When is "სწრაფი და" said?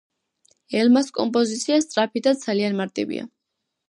1.83-2.33